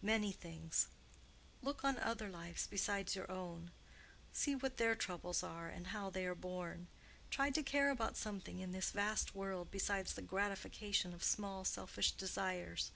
[0.00, 0.88] "Many things.
[1.60, 3.72] Look on other lives besides your own.
[4.32, 6.86] See what their troubles are, and how they are borne.
[7.30, 12.12] Try to care about something in this vast world besides the gratification of small selfish
[12.12, 12.90] desires.